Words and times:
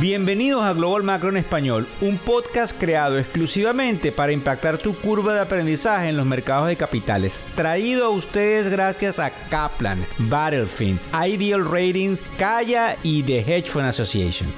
Bienvenidos 0.00 0.62
a 0.62 0.74
Global 0.74 1.02
Macro 1.02 1.28
en 1.28 1.38
Español, 1.38 1.88
un 2.00 2.18
podcast 2.18 2.78
creado 2.78 3.18
exclusivamente 3.18 4.12
para 4.12 4.30
impactar 4.30 4.78
tu 4.78 4.94
curva 4.94 5.34
de 5.34 5.40
aprendizaje 5.40 6.08
en 6.08 6.16
los 6.16 6.24
mercados 6.24 6.68
de 6.68 6.76
capitales. 6.76 7.40
Traído 7.56 8.06
a 8.06 8.10
ustedes 8.10 8.68
gracias 8.68 9.18
a 9.18 9.32
Kaplan, 9.50 10.06
Battlefield, 10.18 11.00
Ideal 11.12 11.64
Ratings, 11.64 12.20
Kaya 12.38 12.96
y 13.02 13.24
The 13.24 13.40
Hedge 13.40 13.70
Fund 13.70 13.86
Association. 13.86 14.48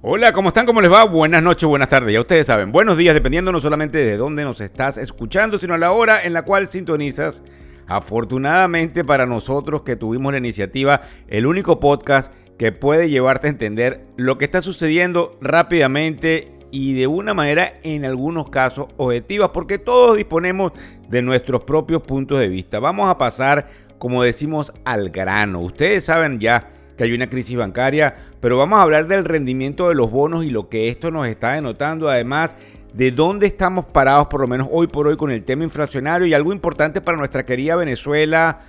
Hola, 0.00 0.32
¿cómo 0.32 0.48
están? 0.48 0.64
¿Cómo 0.64 0.80
les 0.80 0.90
va? 0.90 1.04
Buenas 1.04 1.42
noches, 1.42 1.68
buenas 1.68 1.90
tardes. 1.90 2.14
Ya 2.14 2.20
ustedes 2.20 2.46
saben, 2.46 2.72
buenos 2.72 2.96
días, 2.96 3.12
dependiendo 3.12 3.52
no 3.52 3.60
solamente 3.60 3.98
de 3.98 4.16
dónde 4.16 4.44
nos 4.44 4.62
estás 4.62 4.96
escuchando, 4.96 5.58
sino 5.58 5.74
a 5.74 5.78
la 5.78 5.92
hora 5.92 6.22
en 6.22 6.32
la 6.32 6.42
cual 6.42 6.68
sintonizas 6.68 7.42
Afortunadamente 7.86 9.04
para 9.04 9.26
nosotros 9.26 9.82
que 9.82 9.96
tuvimos 9.96 10.32
la 10.32 10.38
iniciativa, 10.38 11.02
el 11.28 11.46
único 11.46 11.78
podcast 11.80 12.32
que 12.58 12.72
puede 12.72 13.10
llevarte 13.10 13.46
a 13.46 13.50
entender 13.50 14.06
lo 14.16 14.38
que 14.38 14.46
está 14.46 14.60
sucediendo 14.60 15.36
rápidamente 15.40 16.52
y 16.70 16.94
de 16.94 17.06
una 17.06 17.32
manera 17.32 17.78
en 17.82 18.04
algunos 18.04 18.50
casos 18.50 18.88
objetiva, 18.96 19.52
porque 19.52 19.78
todos 19.78 20.16
disponemos 20.16 20.72
de 21.08 21.22
nuestros 21.22 21.64
propios 21.64 22.02
puntos 22.02 22.38
de 22.38 22.48
vista. 22.48 22.78
Vamos 22.80 23.08
a 23.08 23.18
pasar, 23.18 23.68
como 23.98 24.22
decimos, 24.22 24.72
al 24.84 25.10
grano. 25.10 25.60
Ustedes 25.60 26.04
saben 26.04 26.40
ya 26.40 26.72
que 26.96 27.04
hay 27.04 27.12
una 27.12 27.28
crisis 27.28 27.56
bancaria, 27.56 28.16
pero 28.40 28.56
vamos 28.58 28.78
a 28.78 28.82
hablar 28.82 29.06
del 29.06 29.24
rendimiento 29.24 29.88
de 29.88 29.94
los 29.94 30.10
bonos 30.10 30.44
y 30.44 30.50
lo 30.50 30.68
que 30.68 30.88
esto 30.88 31.10
nos 31.10 31.28
está 31.28 31.52
denotando. 31.52 32.08
Además, 32.08 32.56
de 32.96 33.10
dónde 33.10 33.46
estamos 33.46 33.84
parados, 33.84 34.28
por 34.28 34.40
lo 34.40 34.48
menos 34.48 34.68
hoy 34.72 34.86
por 34.86 35.06
hoy, 35.06 35.18
con 35.18 35.30
el 35.30 35.44
tema 35.44 35.64
inflacionario 35.64 36.26
y 36.26 36.32
algo 36.32 36.50
importante 36.50 37.02
para 37.02 37.18
nuestra 37.18 37.44
querida 37.44 37.76
Venezuela 37.76 38.60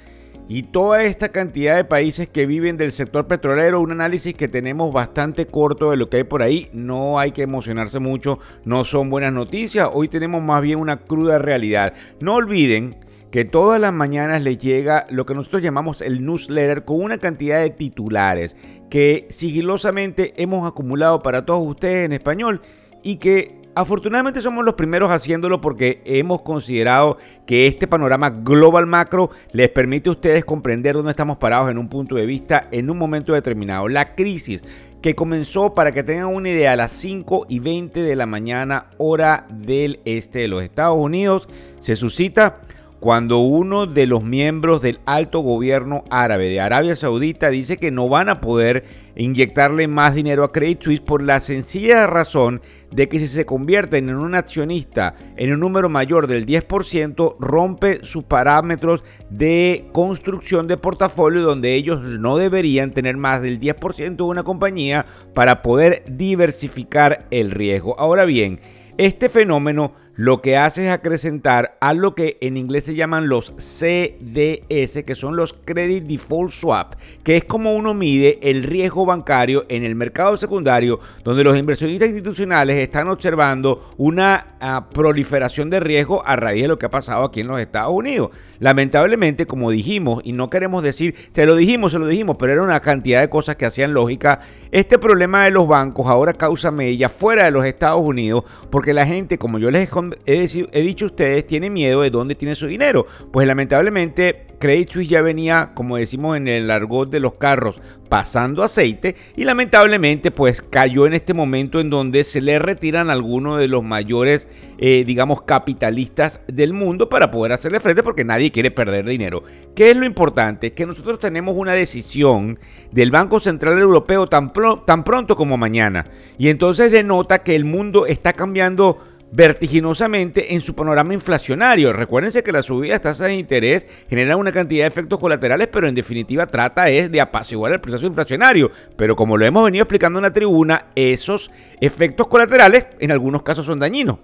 y 0.50 0.64
toda 0.64 1.04
esta 1.04 1.30
cantidad 1.30 1.78
de 1.78 1.86
países 1.86 2.28
que 2.28 2.46
viven 2.46 2.76
del 2.76 2.92
sector 2.92 3.26
petrolero. 3.28 3.80
Un 3.80 3.94
análisis 3.94 4.34
que 4.34 4.50
tenemos 4.50 4.92
bastante 4.92 5.48
corto 5.48 5.92
de 5.92 5.98
lo 5.98 6.10
que 6.10 6.18
hay 6.18 6.24
por 6.26 6.42
ahí. 6.42 6.70
No 6.74 7.20
hay 7.20 7.32
que 7.32 7.44
emocionarse 7.44 8.00
mucho, 8.00 8.40
no 8.66 8.84
son 8.84 9.10
buenas 9.10 9.32
noticias. 9.32 9.90
Hoy 9.94 10.10
tenemos 10.10 10.44
más 10.44 10.62
bien 10.62 10.80
una 10.80 10.98
cruda 10.98 11.40
realidad. 11.40 11.94
No 12.20 12.36
olviden 12.36 12.98
que 13.32 13.46
todas 13.46 13.80
las 13.80 13.94
mañanas 13.94 14.42
les 14.42 14.58
llega 14.58 15.08
lo 15.10 15.26
que 15.26 15.36
nosotros 15.36 15.62
llamamos 15.62 16.02
el 16.02 16.26
newsletter 16.26 16.84
con 16.84 17.02
una 17.02 17.18
cantidad 17.18 17.62
de 17.62 17.70
titulares 17.70 18.58
que 18.90 19.26
sigilosamente 19.30 20.34
hemos 20.36 20.70
acumulado 20.70 21.22
para 21.22 21.46
todos 21.46 21.66
ustedes 21.66 22.06
en 22.06 22.14
español 22.14 22.62
y 23.04 23.18
que 23.18 23.57
Afortunadamente 23.78 24.42
somos 24.42 24.66
los 24.66 24.74
primeros 24.74 25.12
haciéndolo 25.12 25.62
porque 25.62 26.02
hemos 26.04 26.42
considerado 26.42 27.20
que 27.46 27.68
este 27.68 27.86
panorama 27.86 28.32
global 28.32 28.88
macro 28.88 29.30
les 29.52 29.70
permite 29.70 30.10
a 30.10 30.14
ustedes 30.14 30.44
comprender 30.44 30.96
dónde 30.96 31.12
estamos 31.12 31.38
parados 31.38 31.70
en 31.70 31.78
un 31.78 31.88
punto 31.88 32.16
de 32.16 32.26
vista 32.26 32.70
en 32.72 32.90
un 32.90 32.98
momento 32.98 33.34
determinado. 33.34 33.88
La 33.88 34.16
crisis 34.16 34.64
que 35.00 35.14
comenzó, 35.14 35.76
para 35.76 35.92
que 35.92 36.02
tengan 36.02 36.34
una 36.34 36.50
idea, 36.50 36.72
a 36.72 36.76
las 36.76 36.92
5 36.94 37.46
y 37.50 37.60
20 37.60 38.02
de 38.02 38.16
la 38.16 38.26
mañana 38.26 38.88
hora 38.98 39.46
del 39.52 40.00
este 40.06 40.40
de 40.40 40.48
los 40.48 40.64
Estados 40.64 40.98
Unidos, 40.98 41.48
se 41.80 41.96
suscita 41.96 42.62
cuando 43.00 43.40
uno 43.40 43.86
de 43.86 44.08
los 44.08 44.24
miembros 44.24 44.82
del 44.82 45.00
alto 45.06 45.42
gobierno 45.42 46.04
árabe 46.10 46.50
de 46.50 46.60
Arabia 46.60 46.96
Saudita 46.96 47.50
dice 47.50 47.78
que 47.78 47.92
no 47.92 48.10
van 48.10 48.30
a 48.30 48.42
poder 48.42 48.86
inyectarle 49.16 49.88
más 49.88 50.16
dinero 50.16 50.44
a 50.44 50.52
Credit 50.52 50.82
Suisse 50.82 51.02
por 51.02 51.24
la 51.24 51.40
sencilla 51.40 52.08
razón 52.08 52.62
de 52.92 53.08
que 53.08 53.20
si 53.20 53.28
se 53.28 53.46
convierten 53.46 54.10
en 54.10 54.16
un 54.16 54.36
accionista 54.36 55.16
en 55.36 55.54
un 55.54 55.60
número 55.60 55.90
mayor 55.90 56.28
del 56.28 56.46
10%, 56.46 57.36
rompe 57.40 58.04
sus 58.04 58.24
parámetros 58.24 59.04
de 59.30 59.88
construcción 59.92 60.68
de 60.68 60.78
portafolio 60.78 61.42
donde 61.42 61.76
ellos 61.76 62.02
no 62.02 62.38
deberían 62.38 62.92
tener 62.92 63.18
más 63.18 63.42
del 63.42 63.60
10% 63.60 64.16
de 64.16 64.24
una 64.24 64.44
compañía 64.44 65.06
para 65.34 65.62
poder 65.62 66.04
diversificar 66.08 67.28
el 67.30 67.52
riesgo. 67.52 68.00
Ahora 68.00 68.26
bien, 68.26 68.60
este 68.98 69.30
fenómeno 69.30 69.94
lo 70.18 70.42
que 70.42 70.58
hace 70.58 70.88
es 70.88 70.92
acrecentar 70.92 71.78
a 71.80 71.94
lo 71.94 72.16
que 72.16 72.40
en 72.42 72.58
inglés 72.58 72.86
se 72.86 72.96
llaman 72.96 73.30
los 73.30 73.54
CDS, 73.58 75.04
que 75.06 75.14
son 75.14 75.36
los 75.36 75.54
Credit 75.54 76.04
Default 76.04 76.52
Swap, 76.52 76.96
que 77.24 77.38
es 77.38 77.44
como 77.44 77.76
uno 77.76 77.94
mide 77.94 78.40
el 78.42 78.64
riesgo 78.64 79.06
bancario 79.06 79.68
en 79.70 79.84
el 79.84 79.94
mercado 79.94 80.36
secundario, 80.36 81.00
donde 81.24 81.44
los 81.44 81.56
inversionistas 81.56 82.10
institucionales 82.10 82.80
están 82.80 83.10
observando 83.10 83.94
una 83.98 84.56
ah, 84.60 84.90
proliferación 84.92 85.70
de 85.70 85.82
riesgo 85.82 86.26
a 86.26 86.36
raíz 86.36 86.64
de 86.64 86.68
lo 86.68 86.80
que 86.80 86.88
ha 86.88 86.92
pasado 86.92 87.24
aquí 87.24 87.42
en 87.42 87.48
los 87.48 87.62
Estados 87.62 87.94
Unidos. 87.94 88.32
Lamentablemente, 88.58 89.46
como 89.46 89.70
dijimos, 89.70 90.22
y 90.24 90.32
no 90.32 90.50
queremos 90.50 90.82
decir, 90.82 91.14
se 91.32 91.46
lo 91.46 91.56
dijimos, 91.56 91.92
se 91.92 92.00
lo 92.00 92.08
dijimos, 92.08 92.38
pero 92.40 92.54
era 92.54 92.64
una 92.64 92.80
cantidad 92.80 93.22
de 93.22 93.30
cosas 93.30 93.56
que 93.56 93.68
hacían 93.68 93.94
lógica, 93.94 94.40
este 94.72 94.98
problema 94.98 95.46
de 95.46 95.52
los 95.52 95.68
bancos 95.68 96.08
ahora 96.08 96.34
causa 96.34 96.72
media 96.72 97.08
fuera 97.08 97.46
de 97.46 97.52
los 97.52 97.66
Estados 97.66 98.02
Unidos, 98.02 98.46
porque 98.72 98.94
la 98.94 99.06
gente, 99.06 99.38
como 99.38 99.60
yo 99.60 99.70
les 99.70 99.84
he 100.26 100.46
he, 100.72 100.82
dicho 100.82 101.08
ustedes, 101.08 101.46
tiene 101.48 101.70
miedo 101.70 102.02
de 102.02 102.10
dónde 102.10 102.36
tiene 102.36 102.56
su 102.56 102.68
dinero. 102.68 103.06
Pues 103.32 103.48
lamentablemente 103.48 104.48
Credit 104.60 104.90
Suisse 104.90 105.10
ya 105.10 105.22
venía, 105.22 105.72
como 105.76 105.98
decimos 105.98 106.36
en 106.36 106.48
el 106.48 106.72
argot 106.72 107.10
de 107.10 107.20
los 107.20 107.34
carros, 107.34 107.80
pasando 108.10 108.64
aceite 108.64 109.16
y 109.36 109.44
lamentablemente 109.44 110.32
pues 110.32 110.62
cayó 110.62 111.06
en 111.06 111.14
este 111.14 111.34
momento 111.34 111.80
en 111.80 111.90
donde 111.90 112.24
se 112.24 112.42
le 112.42 112.58
retiran 112.58 113.10
algunos 113.10 113.60
de 113.60 113.68
los 113.68 113.84
mayores, 113.84 114.48
eh, 114.78 115.04
digamos, 115.06 115.44
capitalistas 115.44 116.40
del 116.48 116.74
mundo 116.74 117.10
para 117.10 117.30
poder 117.30 117.52
hacerle 117.52 117.80
frente 117.80 118.04
porque 118.04 118.24
nadie 118.24 118.52
quiere 118.52 118.72
perder 118.72 119.06
dinero. 119.06 119.44
¿Qué 119.76 119.92
es 119.92 119.98
lo 119.98 120.06
importante? 120.06 120.74
Que 120.74 120.86
nosotros 120.86 121.20
tenemos 121.20 121.56
una 121.56 121.74
decisión 121.74 122.58
del 122.92 123.12
Banco 123.12 123.40
Central 123.40 123.78
Europeo 123.78 124.28
tan 124.28 124.52
pronto 124.52 125.36
como 125.36 125.58
mañana 125.58 126.08
y 126.38 126.50
entonces 126.50 126.92
denota 126.92 127.44
que 127.44 127.56
el 127.56 127.66
mundo 127.66 128.08
está 128.08 128.34
cambiando 128.34 129.00
vertiginosamente 129.32 130.54
en 130.54 130.62
su 130.62 130.74
panorama 130.74 131.14
inflacionario. 131.14 131.94
Recuérdense 131.94 132.44
que 132.44 132.52
la 132.52 132.62
subida 132.62 132.94
de 132.94 133.00
tasas 133.00 133.28
de 133.28 133.36
interés 133.36 133.88
genera 134.10 134.38
una 134.38 134.52
cantidad 134.52 134.84
de 134.84 134.88
efectos 134.88 135.20
colaterales, 135.20 135.68
pero 135.68 135.88
en 135.88 135.96
definitiva 135.96 136.48
trata 136.48 136.90
es 136.90 137.12
de 137.12 137.22
apaciguar 137.22 137.74
el 137.74 137.82
proceso 137.82 138.06
inflacionario. 138.06 138.72
Pero 138.96 139.16
como 139.16 139.38
lo 139.38 139.46
hemos 139.46 139.64
venido 139.64 139.84
explicando 139.84 140.20
en 140.20 140.24
la 140.24 140.34
tribuna, 140.34 140.88
esos 140.96 141.52
efectos 141.82 142.28
colaterales 142.28 142.88
en 143.00 143.12
algunos 143.12 143.44
casos 143.44 143.66
son 143.66 143.80
dañinos. 143.80 144.20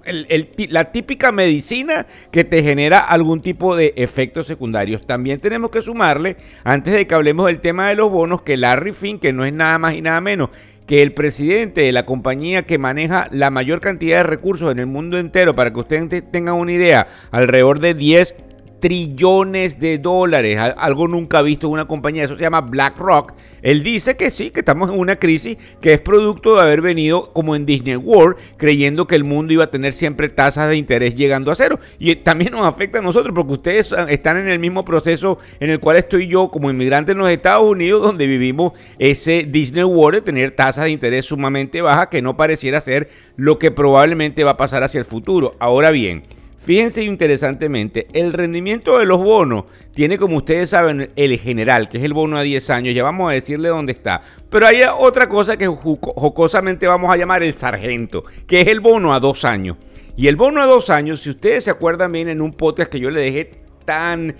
la 0.69 0.91
típica 0.91 1.31
medicina 1.31 2.05
que 2.31 2.43
te 2.43 2.63
genera 2.63 2.99
algún 2.99 3.41
tipo 3.41 3.75
de 3.75 3.93
efectos 3.97 4.47
secundarios. 4.47 5.05
También 5.05 5.39
tenemos 5.39 5.71
que 5.71 5.81
sumarle, 5.81 6.37
antes 6.63 6.93
de 6.93 7.07
que 7.07 7.15
hablemos 7.15 7.47
del 7.47 7.59
tema 7.59 7.89
de 7.89 7.95
los 7.95 8.11
bonos, 8.11 8.41
que 8.41 8.57
Larry 8.57 8.93
Finn, 8.93 9.19
que 9.19 9.33
no 9.33 9.45
es 9.45 9.53
nada 9.53 9.77
más 9.77 9.93
y 9.93 10.01
nada 10.01 10.21
menos 10.21 10.49
que 10.85 11.01
el 11.01 11.13
presidente 11.13 11.81
de 11.81 11.91
la 11.91 12.05
compañía 12.05 12.63
que 12.63 12.77
maneja 12.77 13.27
la 13.31 13.49
mayor 13.49 13.81
cantidad 13.81 14.17
de 14.17 14.23
recursos 14.23 14.71
en 14.71 14.79
el 14.79 14.87
mundo 14.87 15.17
entero, 15.17 15.55
para 15.55 15.71
que 15.71 15.79
ustedes 15.79 16.23
tengan 16.31 16.55
una 16.55 16.71
idea, 16.71 17.07
alrededor 17.31 17.79
de 17.79 17.93
10 17.93 18.35
trillones 18.83 19.79
de 19.79 19.97
dólares, 19.97 20.59
algo 20.59 21.07
nunca 21.07 21.41
visto 21.41 21.67
en 21.67 21.71
una 21.71 21.85
compañía, 21.85 22.25
eso 22.25 22.35
se 22.35 22.41
llama 22.41 22.59
BlackRock. 22.59 23.31
Él 23.61 23.81
dice 23.81 24.17
que 24.17 24.29
sí, 24.29 24.51
que 24.51 24.59
estamos 24.59 24.91
en 24.91 24.99
una 24.99 25.15
crisis 25.15 25.55
que 25.79 25.93
es 25.93 26.01
producto 26.01 26.55
de 26.55 26.63
haber 26.63 26.81
venido 26.81 27.31
como 27.31 27.55
en 27.55 27.65
Disney 27.65 27.95
World, 27.95 28.35
creyendo 28.57 29.07
que 29.07 29.15
el 29.15 29.23
mundo 29.23 29.53
iba 29.53 29.63
a 29.63 29.71
tener 29.71 29.93
siempre 29.93 30.27
tasas 30.27 30.67
de 30.67 30.75
interés 30.75 31.15
llegando 31.15 31.49
a 31.49 31.55
cero. 31.55 31.79
Y 31.97 32.13
también 32.17 32.51
nos 32.51 32.67
afecta 32.67 32.99
a 32.99 33.01
nosotros, 33.01 33.33
porque 33.33 33.53
ustedes 33.53 33.95
están 34.09 34.35
en 34.35 34.49
el 34.49 34.59
mismo 34.59 34.83
proceso 34.83 35.37
en 35.61 35.69
el 35.69 35.79
cual 35.79 35.95
estoy 35.95 36.27
yo 36.27 36.49
como 36.49 36.69
inmigrante 36.69 37.13
en 37.13 37.19
los 37.19 37.29
Estados 37.29 37.63
Unidos, 37.63 38.01
donde 38.01 38.27
vivimos 38.27 38.73
ese 38.99 39.47
Disney 39.49 39.85
World 39.85 40.19
de 40.19 40.21
tener 40.23 40.51
tasas 40.51 40.83
de 40.83 40.91
interés 40.91 41.23
sumamente 41.23 41.81
bajas, 41.81 42.07
que 42.07 42.21
no 42.21 42.35
pareciera 42.35 42.81
ser 42.81 43.07
lo 43.37 43.59
que 43.59 43.71
probablemente 43.71 44.43
va 44.43 44.51
a 44.51 44.57
pasar 44.57 44.83
hacia 44.83 44.99
el 44.99 45.05
futuro. 45.05 45.55
Ahora 45.59 45.89
bien, 45.89 46.23
Fíjense 46.63 47.03
interesantemente, 47.03 48.07
el 48.13 48.31
rendimiento 48.31 48.97
de 48.97 49.05
los 49.05 49.17
bonos 49.21 49.65
tiene, 49.93 50.17
como 50.17 50.37
ustedes 50.37 50.69
saben, 50.69 51.11
el 51.17 51.37
general, 51.37 51.89
que 51.89 51.97
es 51.97 52.03
el 52.05 52.13
bono 52.13 52.37
a 52.37 52.41
10 52.41 52.69
años. 52.69 52.95
Ya 52.95 53.03
vamos 53.03 53.29
a 53.29 53.33
decirle 53.33 53.67
dónde 53.67 53.91
está. 53.91 54.21
Pero 54.49 54.67
hay 54.67 54.81
otra 54.97 55.27
cosa 55.27 55.57
que 55.57 55.67
jocosamente 55.67 56.87
vamos 56.87 57.11
a 57.11 57.17
llamar 57.17 57.43
el 57.43 57.53
sargento, 57.53 58.23
que 58.47 58.61
es 58.61 58.67
el 58.67 58.79
bono 58.79 59.13
a 59.13 59.19
2 59.19 59.43
años. 59.43 59.75
Y 60.15 60.27
el 60.27 60.37
bono 60.37 60.61
a 60.61 60.65
2 60.65 60.89
años, 60.89 61.19
si 61.19 61.31
ustedes 61.31 61.65
se 61.65 61.71
acuerdan 61.71 62.13
bien 62.13 62.29
en 62.29 62.39
un 62.39 62.53
podcast 62.53 62.89
que 62.89 62.99
yo 63.01 63.09
le 63.09 63.19
dejé 63.19 63.51
tan 63.83 64.33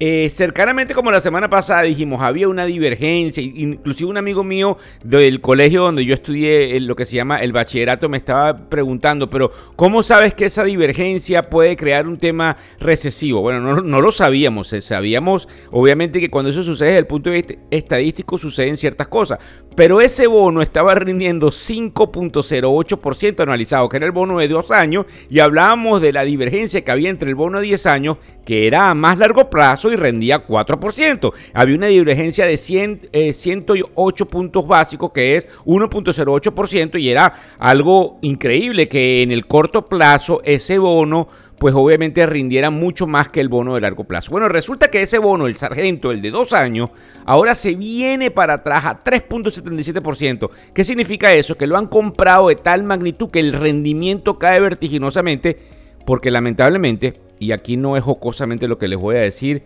eh, 0.00 0.30
cercanamente 0.30 0.94
como 0.94 1.10
la 1.10 1.18
semana 1.18 1.50
pasada 1.50 1.82
dijimos, 1.82 2.22
había 2.22 2.46
una 2.46 2.66
divergencia, 2.66 3.42
inclusive 3.42 4.08
un 4.08 4.16
amigo 4.16 4.44
mío 4.44 4.78
del 5.02 5.40
colegio 5.40 5.82
donde 5.82 6.04
yo 6.04 6.14
estudié 6.14 6.76
eh, 6.76 6.80
lo 6.80 6.94
que 6.94 7.04
se 7.04 7.16
llama 7.16 7.38
el 7.38 7.52
bachillerato 7.52 8.08
me 8.08 8.16
estaba 8.16 8.68
preguntando, 8.68 9.28
pero 9.28 9.50
¿cómo 9.74 10.04
sabes 10.04 10.34
que 10.34 10.44
esa 10.44 10.62
divergencia 10.62 11.50
puede 11.50 11.74
crear 11.74 12.06
un 12.06 12.16
tema 12.16 12.56
recesivo? 12.78 13.40
Bueno, 13.40 13.80
no, 13.80 14.00
lo 14.00 14.12
sabíamos, 14.12 14.72
eh, 14.72 14.80
sabíamos 14.80 15.48
obviamente 15.72 16.20
que 16.20 16.30
cuando 16.30 16.50
eso 16.50 16.62
sucede 16.62 16.90
desde 16.90 17.00
el 17.00 17.06
punto 17.08 17.30
de 17.30 17.36
vista 17.36 17.54
estadístico 17.72 18.38
suceden 18.38 18.76
ciertas 18.76 19.08
cosas, 19.08 19.40
pero 19.74 20.00
ese 20.00 20.28
bono 20.28 20.62
estaba 20.62 20.94
rindiendo 20.94 21.48
5.08% 21.48 23.40
anualizado, 23.40 23.88
que 23.88 23.96
era 23.96 24.06
el 24.06 24.12
bono 24.12 24.38
de 24.38 24.46
dos 24.46 24.70
años, 24.70 25.06
y 25.28 25.40
hablábamos 25.40 26.00
de 26.00 26.12
la 26.12 26.22
divergencia 26.22 26.84
que 26.84 26.90
había 26.92 27.10
entre 27.10 27.30
el 27.30 27.34
bono 27.34 27.58
de 27.58 27.64
10 27.64 27.86
años 27.86 28.18
que 28.48 28.66
era 28.66 28.88
a 28.88 28.94
más 28.94 29.18
largo 29.18 29.50
plazo 29.50 29.92
y 29.92 29.96
rendía 29.96 30.46
4%. 30.46 31.34
Había 31.52 31.76
una 31.76 31.88
divergencia 31.88 32.46
de 32.46 32.56
100, 32.56 33.10
108 33.34 34.24
eh, 34.24 34.26
puntos 34.26 34.66
básicos, 34.66 35.12
que 35.12 35.36
es 35.36 35.46
1.08%, 35.66 36.98
y 36.98 37.10
era 37.10 37.34
algo 37.58 38.18
increíble 38.22 38.88
que 38.88 39.20
en 39.20 39.32
el 39.32 39.46
corto 39.46 39.86
plazo 39.86 40.40
ese 40.44 40.78
bono 40.78 41.28
pues 41.58 41.74
obviamente 41.74 42.24
rindiera 42.24 42.70
mucho 42.70 43.06
más 43.06 43.28
que 43.28 43.40
el 43.40 43.50
bono 43.50 43.74
de 43.74 43.82
largo 43.82 44.04
plazo. 44.04 44.30
Bueno, 44.30 44.48
resulta 44.48 44.88
que 44.88 45.02
ese 45.02 45.18
bono, 45.18 45.46
el 45.46 45.56
sargento, 45.56 46.10
el 46.10 46.22
de 46.22 46.30
dos 46.30 46.54
años, 46.54 46.88
ahora 47.26 47.54
se 47.54 47.74
viene 47.74 48.30
para 48.30 48.54
atrás 48.54 48.86
a 48.86 49.04
3.77%. 49.04 50.48
¿Qué 50.72 50.84
significa 50.84 51.34
eso? 51.34 51.58
Que 51.58 51.66
lo 51.66 51.76
han 51.76 51.88
comprado 51.88 52.48
de 52.48 52.56
tal 52.56 52.82
magnitud 52.82 53.30
que 53.30 53.40
el 53.40 53.52
rendimiento 53.52 54.38
cae 54.38 54.58
vertiginosamente, 54.60 55.58
porque 56.06 56.30
lamentablemente, 56.30 57.27
y 57.38 57.52
aquí 57.52 57.76
no 57.76 57.96
es 57.96 58.02
jocosamente 58.02 58.68
lo 58.68 58.78
que 58.78 58.88
les 58.88 58.98
voy 58.98 59.16
a 59.16 59.20
decir, 59.20 59.62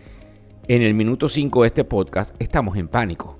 en 0.67 0.81
el 0.81 0.93
minuto 0.93 1.29
5 1.29 1.61
de 1.61 1.67
este 1.67 1.83
podcast 1.83 2.35
estamos 2.39 2.77
en 2.77 2.87
pánico. 2.87 3.37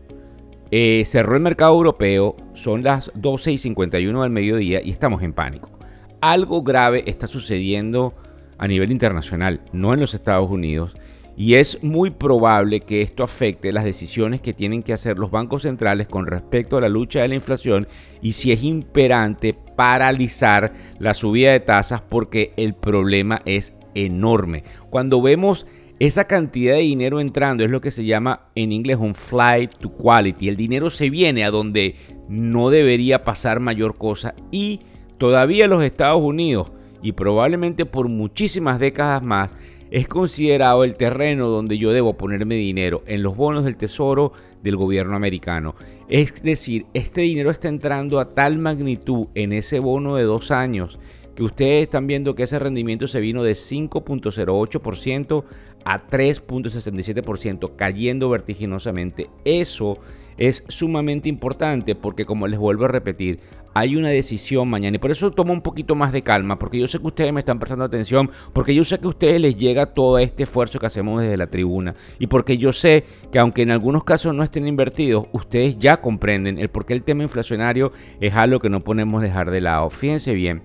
Eh, 0.71 1.03
cerró 1.06 1.35
el 1.35 1.41
mercado 1.41 1.74
europeo, 1.74 2.35
son 2.53 2.83
las 2.83 3.12
12 3.15 3.51
y 3.51 3.57
51 3.57 4.24
del 4.24 4.31
mediodía 4.31 4.81
y 4.83 4.89
estamos 4.89 5.21
en 5.21 5.33
pánico. 5.33 5.69
Algo 6.19 6.63
grave 6.63 7.03
está 7.06 7.27
sucediendo 7.27 8.13
a 8.57 8.68
nivel 8.68 8.91
internacional, 8.91 9.62
no 9.71 9.94
en 9.94 10.00
los 10.00 10.13
Estados 10.13 10.50
Unidos, 10.50 10.95
y 11.36 11.56
es 11.56 11.83
muy 11.83 12.12
probable 12.12 12.81
que 12.81 13.01
esto 13.01 13.24
afecte 13.24 13.71
las 13.71 13.83
decisiones 13.83 14.41
que 14.41 14.53
tienen 14.53 14.83
que 14.83 14.94
hacer 14.94 15.18
los 15.18 15.31
bancos 15.31 15.63
centrales 15.63 16.07
con 16.07 16.27
respecto 16.27 16.77
a 16.77 16.81
la 16.81 16.89
lucha 16.89 17.21
de 17.21 17.27
la 17.27 17.36
inflación 17.36 17.88
y 18.21 18.33
si 18.33 18.51
es 18.51 18.63
imperante 18.63 19.56
paralizar 19.75 20.74
la 21.00 21.13
subida 21.13 21.51
de 21.51 21.59
tasas 21.59 22.01
porque 22.01 22.53
el 22.57 22.75
problema 22.75 23.41
es 23.45 23.74
enorme. 23.95 24.63
Cuando 24.90 25.22
vemos 25.22 25.66
esa 26.00 26.25
cantidad 26.25 26.74
de 26.74 26.81
dinero 26.81 27.19
entrando 27.19 27.63
es 27.63 27.72
lo 27.72 27.80
que 27.80 27.92
se 27.92 28.04
llama 28.04 28.48
en 28.56 28.72
inglés 28.72 28.98
un 29.00 29.16
flight 29.16 29.75
to 29.75 29.92
quality. 29.92 30.50
El 30.50 30.57
dinero 30.57 30.90
se 30.90 31.10
viene 31.10 31.45
a 31.45 31.51
donde 31.51 31.95
no 32.28 32.69
debería 32.69 33.24
pasar 33.24 33.60
mayor 33.60 33.98
cosa 33.98 34.36
y 34.51 34.81
todavía 35.18 35.68
los 35.68 35.84
Estados 35.84 36.22
Unidos 36.22 36.72
y 37.01 37.12
probablemente 37.12 37.86
por 37.86 38.10
muchísimas 38.10 38.80
décadas 38.80 39.22
más 39.22 39.56
es 39.92 40.07
considerado 40.07 40.84
el 40.84 40.96
terreno 40.96 41.50
donde 41.50 41.78
yo 41.78 41.94
debo 41.94 42.18
ponerme 42.18 42.56
dinero 42.56 43.04
en 43.06 43.22
los 43.22 43.38
bonos 43.38 43.63
del 43.63 43.78
tesoro 43.78 44.34
del 44.63 44.75
gobierno 44.75 45.16
americano. 45.16 45.75
Es 46.10 46.42
decir, 46.42 46.88
este 46.96 47.22
dinero 47.22 47.51
está 47.51 47.68
entrando 47.68 48.19
a 48.19 48.34
tal 48.34 48.57
magnitud 48.57 49.28
en 49.36 49.54
ese 49.54 49.78
bono 49.80 50.16
de 50.16 50.24
dos 50.24 50.50
años 50.50 50.98
que 51.35 51.44
ustedes 51.44 51.83
están 51.83 52.07
viendo 52.07 52.35
que 52.35 52.44
ese 52.44 52.59
rendimiento 52.59 53.07
se 53.07 53.19
vino 53.19 53.44
de 53.44 53.53
5.08% 53.53 55.44
a 55.85 56.07
3.67%, 56.07 57.75
cayendo 57.75 58.30
vertiginosamente. 58.30 59.30
Eso 59.45 60.00
es 60.38 60.63
sumamente 60.68 61.30
importante 61.30 61.95
porque 61.95 62.25
como 62.25 62.47
les 62.47 62.59
vuelvo 62.59 62.85
a 62.85 62.89
repetir, 62.89 63.39
hay 63.75 63.95
una 63.95 64.09
decisión 64.09 64.69
mañana 64.69 64.97
y 64.97 65.00
por 65.00 65.12
eso 65.12 65.31
tomo 65.31 65.51
un 65.51 65.62
poquito 65.62 65.95
más 65.95 66.12
de 66.12 66.21
calma, 66.21 66.59
porque 66.59 66.80
yo 66.80 66.88
sé 66.88 67.00
que 67.00 67.07
ustedes 67.07 67.33
me 67.33 67.39
están 67.39 67.59
prestando 67.59 67.86
atención, 67.86 68.29
porque 68.53 68.75
yo 68.75 68.83
sé 68.83 69.00
que 69.00 69.06
a 69.06 69.09
ustedes 69.09 69.41
les 69.41 69.56
llega 69.56 69.88
todo 69.88 70.19
este 70.19 70.44
esfuerzo 70.44 70.79
que 70.79 70.86
hacemos 70.86 71.21
desde 71.21 71.38
la 71.38 71.47
tribuna 71.47 71.95
y 72.19 72.27
porque 72.27 72.57
yo 72.57 72.71
sé 72.71 73.03
que 73.31 73.39
aunque 73.39 73.63
en 73.63 73.71
algunos 73.71 74.03
casos 74.03 74.33
no 74.33 74.44
estén 74.44 74.68
invertidos, 74.68 75.25
ustedes 75.31 75.79
ya 75.79 76.01
comprenden 76.01 76.59
el 76.59 76.69
por 76.69 76.86
qué 76.86 76.94
el 76.94 77.03
tema 77.03 77.24
inflacionario 77.24 77.91
es 78.19 78.36
algo 78.36 78.59
que 78.59 78.69
no 78.69 78.83
podemos 78.83 79.21
dejar 79.21 79.50
de 79.50 79.62
lado. 79.62 79.89
Fíjense 79.89 80.33
bien, 80.33 80.62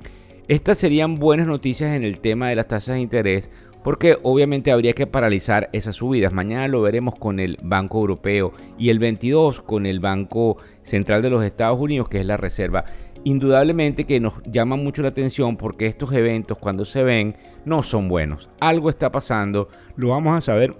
estas 0.48 0.78
serían 0.78 1.18
buenas 1.18 1.46
noticias 1.46 1.94
en 1.94 2.04
el 2.04 2.20
tema 2.20 2.48
de 2.48 2.56
las 2.56 2.68
tasas 2.68 2.94
de 2.94 3.02
interés 3.02 3.50
porque 3.84 4.18
obviamente 4.22 4.72
habría 4.72 4.94
que 4.94 5.06
paralizar 5.06 5.68
esas 5.72 5.96
subidas. 5.96 6.32
Mañana 6.32 6.68
lo 6.68 6.80
veremos 6.80 7.14
con 7.14 7.38
el 7.38 7.58
Banco 7.62 7.98
Europeo 7.98 8.52
y 8.78 8.88
el 8.88 8.98
22 8.98 9.60
con 9.60 9.84
el 9.84 10.00
Banco 10.00 10.56
Central 10.82 11.20
de 11.20 11.30
los 11.30 11.44
Estados 11.44 11.78
Unidos, 11.78 12.08
que 12.08 12.20
es 12.20 12.26
la 12.26 12.38
Reserva. 12.38 12.86
Indudablemente 13.24 14.04
que 14.04 14.20
nos 14.20 14.34
llama 14.44 14.76
mucho 14.76 15.02
la 15.02 15.08
atención 15.08 15.56
porque 15.56 15.86
estos 15.86 16.12
eventos 16.12 16.56
cuando 16.56 16.84
se 16.84 17.02
ven 17.02 17.36
no 17.66 17.82
son 17.82 18.08
buenos. 18.08 18.48
Algo 18.58 18.90
está 18.90 19.12
pasando, 19.12 19.68
lo 19.96 20.08
vamos 20.08 20.36
a 20.36 20.40
saber 20.40 20.74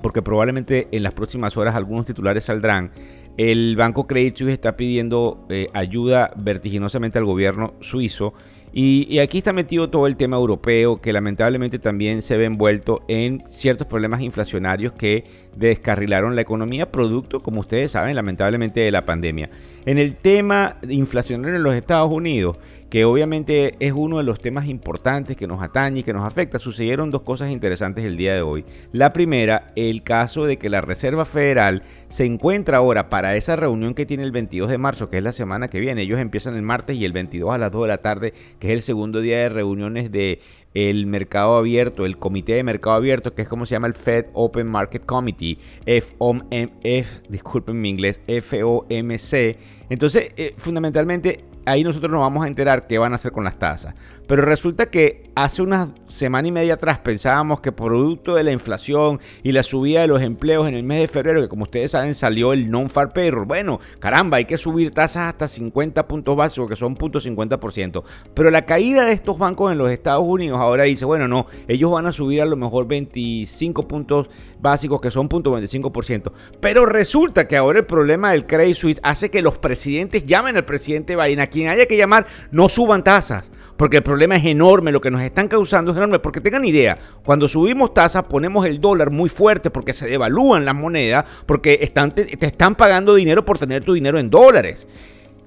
porque 0.00 0.22
probablemente 0.22 0.88
en 0.92 1.02
las 1.02 1.12
próximas 1.12 1.56
horas 1.56 1.74
algunos 1.74 2.06
titulares 2.06 2.44
saldrán. 2.44 2.92
El 3.36 3.76
Banco 3.76 4.06
Credit 4.06 4.36
Suisse 4.36 4.52
está 4.52 4.76
pidiendo 4.76 5.46
eh, 5.48 5.68
ayuda 5.74 6.32
vertiginosamente 6.36 7.18
al 7.18 7.24
gobierno 7.24 7.74
suizo 7.80 8.34
y, 8.78 9.20
aquí 9.20 9.38
está 9.38 9.54
metido 9.54 9.88
todo 9.88 10.06
el 10.06 10.18
tema 10.18 10.36
europeo 10.36 11.00
que 11.00 11.10
lamentablemente 11.10 11.78
también 11.78 12.20
se 12.20 12.36
ve 12.36 12.44
envuelto 12.44 13.02
en 13.08 13.42
ciertos 13.46 13.86
problemas 13.86 14.20
inflacionarios 14.20 14.92
que 14.92 15.24
descarrilaron 15.56 16.36
la 16.36 16.42
economía 16.42 16.92
producto, 16.92 17.42
como 17.42 17.60
ustedes 17.60 17.92
saben, 17.92 18.14
lamentablemente 18.14 18.80
de 18.80 18.90
la 18.90 19.06
pandemia. 19.06 19.48
En 19.86 19.98
el 19.98 20.16
tema 20.16 20.78
inflacionario 20.88 21.58
en 21.58 21.62
los 21.62 21.76
Estados 21.76 22.10
Unidos, 22.10 22.56
que 22.90 23.04
obviamente 23.04 23.74
es 23.78 23.92
uno 23.92 24.18
de 24.18 24.24
los 24.24 24.40
temas 24.40 24.66
importantes 24.66 25.36
que 25.36 25.46
nos 25.46 25.62
atañe 25.62 26.00
y 26.00 26.02
que 26.02 26.12
nos 26.12 26.24
afecta, 26.24 26.58
sucedieron 26.58 27.12
dos 27.12 27.22
cosas 27.22 27.52
interesantes 27.52 28.04
el 28.04 28.16
día 28.16 28.34
de 28.34 28.42
hoy. 28.42 28.64
La 28.90 29.12
primera, 29.12 29.72
el 29.76 30.02
caso 30.02 30.44
de 30.44 30.56
que 30.56 30.70
la 30.70 30.80
Reserva 30.80 31.24
Federal 31.24 31.84
se 32.08 32.24
encuentra 32.24 32.78
ahora 32.78 33.08
para 33.08 33.36
esa 33.36 33.54
reunión 33.54 33.94
que 33.94 34.06
tiene 34.06 34.24
el 34.24 34.32
22 34.32 34.68
de 34.70 34.78
marzo, 34.78 35.08
que 35.08 35.18
es 35.18 35.22
la 35.22 35.30
semana 35.30 35.68
que 35.68 35.78
viene. 35.78 36.02
Ellos 36.02 36.18
empiezan 36.18 36.56
el 36.56 36.62
martes 36.62 36.96
y 36.96 37.04
el 37.04 37.12
22 37.12 37.54
a 37.54 37.58
las 37.58 37.70
2 37.70 37.82
de 37.82 37.88
la 37.88 37.98
tarde, 37.98 38.34
que 38.58 38.66
es 38.66 38.72
el 38.72 38.82
segundo 38.82 39.20
día 39.20 39.38
de 39.38 39.50
reuniones 39.50 40.10
de 40.10 40.40
el 40.76 41.06
mercado 41.06 41.56
abierto, 41.56 42.04
el 42.04 42.18
comité 42.18 42.52
de 42.52 42.62
mercado 42.62 42.96
abierto, 42.96 43.34
que 43.34 43.42
es 43.42 43.48
como 43.48 43.64
se 43.64 43.74
llama 43.74 43.86
el 43.86 43.94
Fed 43.94 44.26
Open 44.34 44.66
Market 44.66 45.06
Committee, 45.06 45.58
FOMC, 45.86 47.28
disculpen 47.30 47.80
mi 47.80 47.88
inglés, 47.88 48.20
FOMC. 48.26 49.56
Entonces, 49.88 50.32
eh, 50.36 50.54
fundamentalmente 50.58 51.44
ahí 51.64 51.82
nosotros 51.82 52.10
nos 52.10 52.20
vamos 52.20 52.44
a 52.44 52.48
enterar 52.48 52.86
qué 52.86 52.98
van 52.98 53.12
a 53.12 53.16
hacer 53.16 53.32
con 53.32 53.44
las 53.44 53.58
tasas. 53.58 53.94
Pero 54.26 54.42
resulta 54.42 54.86
que 54.86 55.30
hace 55.34 55.62
una 55.62 55.94
semana 56.08 56.48
y 56.48 56.52
media 56.52 56.74
atrás 56.74 56.98
pensábamos 56.98 57.60
que 57.60 57.70
producto 57.70 58.34
de 58.34 58.42
la 58.42 58.52
inflación 58.52 59.20
y 59.42 59.52
la 59.52 59.62
subida 59.62 60.00
de 60.00 60.06
los 60.08 60.22
empleos 60.22 60.66
en 60.66 60.74
el 60.74 60.82
mes 60.82 61.00
de 61.00 61.08
febrero, 61.08 61.40
que 61.40 61.48
como 61.48 61.64
ustedes 61.64 61.92
saben 61.92 62.14
salió 62.14 62.52
el 62.52 62.70
non-far 62.70 63.12
payroll, 63.12 63.44
bueno, 63.44 63.80
caramba, 63.98 64.38
hay 64.38 64.44
que 64.44 64.58
subir 64.58 64.92
tasas 64.92 65.28
hasta 65.28 65.46
50 65.46 66.08
puntos 66.08 66.36
básicos, 66.36 66.68
que 66.68 66.76
son 66.76 66.96
0.50%. 66.96 68.02
Pero 68.34 68.50
la 68.50 68.62
caída 68.62 69.04
de 69.04 69.12
estos 69.12 69.38
bancos 69.38 69.70
en 69.70 69.78
los 69.78 69.90
Estados 69.90 70.24
Unidos 70.26 70.58
ahora 70.60 70.84
dice, 70.84 71.04
bueno, 71.04 71.28
no, 71.28 71.46
ellos 71.68 71.90
van 71.90 72.06
a 72.06 72.12
subir 72.12 72.42
a 72.42 72.46
lo 72.46 72.56
mejor 72.56 72.88
25 72.88 73.86
puntos 73.86 74.28
básicos, 74.58 75.00
que 75.00 75.10
son 75.10 75.28
0.25%. 75.28 76.32
Pero 76.60 76.86
resulta 76.86 77.46
que 77.46 77.56
ahora 77.56 77.80
el 77.80 77.86
problema 77.86 78.32
del 78.32 78.46
Credit 78.46 78.76
Suisse 78.76 79.00
hace 79.02 79.30
que 79.30 79.42
los 79.42 79.58
presidentes 79.58 80.24
llamen 80.26 80.56
al 80.56 80.64
presidente 80.64 81.14
Biden, 81.14 81.40
a 81.40 81.46
quien 81.46 81.68
haya 81.68 81.86
que 81.86 81.96
llamar, 81.96 82.26
no 82.50 82.68
suban 82.68 83.04
tasas 83.04 83.50
porque 83.76 83.98
el 83.98 84.02
problema 84.02 84.36
es 84.36 84.44
enorme, 84.44 84.92
lo 84.92 85.00
que 85.00 85.10
nos 85.10 85.22
están 85.22 85.48
causando 85.48 85.92
es 85.92 85.96
enorme, 85.96 86.18
porque 86.18 86.40
tengan 86.40 86.64
idea, 86.64 86.98
cuando 87.24 87.48
subimos 87.48 87.94
tasas 87.94 88.24
ponemos 88.24 88.66
el 88.66 88.80
dólar 88.80 89.10
muy 89.10 89.28
fuerte 89.28 89.70
porque 89.70 89.92
se 89.92 90.06
devalúan 90.06 90.64
las 90.64 90.74
monedas, 90.74 91.24
porque 91.46 91.78
están, 91.82 92.12
te, 92.14 92.46
están 92.46 92.74
pagando 92.74 93.14
dinero 93.14 93.44
por 93.44 93.58
tener 93.58 93.84
tu 93.84 93.92
dinero 93.92 94.18
en 94.18 94.30
dólares. 94.30 94.86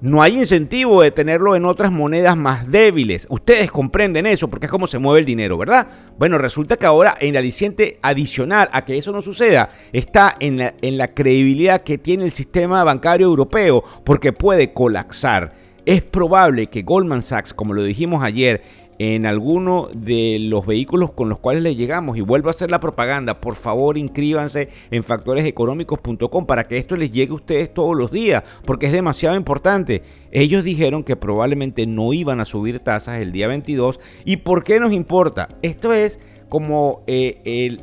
No 0.02 0.22
hay 0.22 0.38
incentivo 0.38 1.02
de 1.02 1.10
tenerlo 1.10 1.56
en 1.56 1.66
otras 1.66 1.92
monedas 1.92 2.34
más 2.34 2.70
débiles. 2.70 3.26
Ustedes 3.28 3.70
comprenden 3.70 4.24
eso 4.24 4.48
porque 4.48 4.64
es 4.64 4.72
como 4.72 4.86
se 4.86 4.98
mueve 4.98 5.20
el 5.20 5.26
dinero, 5.26 5.58
¿verdad? 5.58 5.88
Bueno, 6.16 6.38
resulta 6.38 6.76
que 6.76 6.86
ahora 6.86 7.16
el 7.20 7.36
aliciente 7.36 7.98
adicional 8.00 8.70
a 8.72 8.86
que 8.86 8.96
eso 8.96 9.12
no 9.12 9.20
suceda 9.20 9.68
está 9.92 10.36
en 10.40 10.56
la, 10.56 10.74
en 10.80 10.96
la 10.96 11.12
credibilidad 11.12 11.82
que 11.82 11.98
tiene 11.98 12.24
el 12.24 12.32
sistema 12.32 12.82
bancario 12.82 13.26
europeo 13.26 13.84
porque 14.02 14.32
puede 14.32 14.72
colapsar. 14.72 15.52
Es 15.86 16.02
probable 16.02 16.66
que 16.66 16.82
Goldman 16.82 17.22
Sachs, 17.22 17.54
como 17.54 17.74
lo 17.74 17.82
dijimos 17.82 18.22
ayer, 18.22 18.62
en 19.02 19.24
alguno 19.24 19.88
de 19.94 20.36
los 20.38 20.66
vehículos 20.66 21.12
con 21.12 21.30
los 21.30 21.38
cuales 21.38 21.62
le 21.62 21.74
llegamos 21.74 22.18
y 22.18 22.20
vuelvo 22.20 22.48
a 22.48 22.50
hacer 22.50 22.70
la 22.70 22.80
propaganda, 22.80 23.40
por 23.40 23.54
favor 23.54 23.96
inscríbanse 23.96 24.68
en 24.90 25.02
factoreseconómicos.com 25.02 26.44
para 26.44 26.68
que 26.68 26.76
esto 26.76 26.96
les 26.96 27.10
llegue 27.10 27.32
a 27.32 27.36
ustedes 27.36 27.72
todos 27.72 27.96
los 27.96 28.10
días, 28.10 28.44
porque 28.66 28.86
es 28.86 28.92
demasiado 28.92 29.36
importante. 29.36 30.02
Ellos 30.32 30.64
dijeron 30.64 31.02
que 31.02 31.16
probablemente 31.16 31.86
no 31.86 32.12
iban 32.12 32.40
a 32.40 32.44
subir 32.44 32.80
tasas 32.80 33.22
el 33.22 33.32
día 33.32 33.48
22 33.48 34.00
y 34.26 34.36
¿por 34.36 34.64
qué 34.64 34.78
nos 34.78 34.92
importa? 34.92 35.48
Esto 35.62 35.94
es 35.94 36.20
como 36.50 37.02
eh, 37.06 37.40
el, 37.44 37.80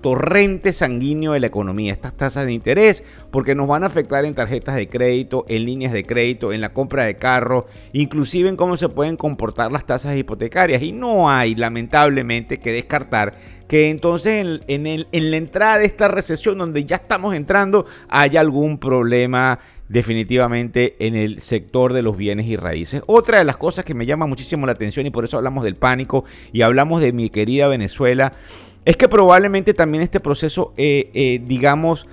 torrente 0.00 0.72
sanguíneo 0.72 1.32
de 1.32 1.40
la 1.40 1.46
economía, 1.46 1.92
estas 1.92 2.16
tasas 2.16 2.46
de 2.46 2.52
interés, 2.52 3.02
porque 3.30 3.54
nos 3.54 3.68
van 3.68 3.82
a 3.82 3.86
afectar 3.86 4.24
en 4.24 4.34
tarjetas 4.34 4.76
de 4.76 4.88
crédito, 4.88 5.44
en 5.48 5.64
líneas 5.64 5.92
de 5.92 6.04
crédito, 6.04 6.52
en 6.52 6.60
la 6.60 6.72
compra 6.72 7.04
de 7.04 7.16
carros, 7.16 7.64
inclusive 7.92 8.48
en 8.48 8.56
cómo 8.56 8.76
se 8.76 8.88
pueden 8.88 9.16
comportar 9.16 9.72
las 9.72 9.86
tasas 9.86 10.16
hipotecarias. 10.16 10.82
Y 10.82 10.92
no 10.92 11.30
hay, 11.30 11.54
lamentablemente, 11.54 12.58
que 12.58 12.72
descartar 12.72 13.34
que 13.66 13.88
entonces 13.88 14.60
en, 14.66 14.86
en 14.86 15.30
la 15.30 15.36
entrada 15.36 15.78
de 15.78 15.86
esta 15.86 16.08
recesión, 16.08 16.58
donde 16.58 16.84
ya 16.84 16.96
estamos 16.96 17.34
entrando, 17.34 17.86
haya 18.08 18.40
algún 18.40 18.78
problema 18.78 19.60
definitivamente 19.90 20.94
en 21.04 21.16
el 21.16 21.40
sector 21.40 21.92
de 21.92 22.02
los 22.02 22.16
bienes 22.16 22.46
y 22.46 22.56
raíces. 22.56 23.02
Otra 23.06 23.38
de 23.38 23.44
las 23.44 23.56
cosas 23.56 23.84
que 23.84 23.92
me 23.92 24.06
llama 24.06 24.26
muchísimo 24.26 24.64
la 24.64 24.72
atención 24.72 25.04
y 25.04 25.10
por 25.10 25.24
eso 25.24 25.36
hablamos 25.36 25.64
del 25.64 25.74
pánico 25.74 26.24
y 26.52 26.62
hablamos 26.62 27.02
de 27.02 27.12
mi 27.12 27.28
querida 27.28 27.66
Venezuela 27.66 28.32
es 28.84 28.96
que 28.96 29.08
probablemente 29.08 29.74
también 29.74 30.02
este 30.02 30.20
proceso, 30.20 30.72
eh, 30.76 31.10
eh, 31.14 31.40
digamos, 31.46 32.06